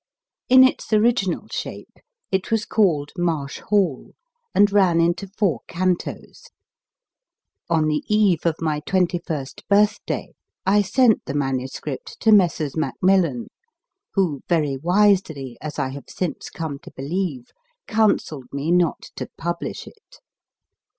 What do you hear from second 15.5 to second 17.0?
as I have since come to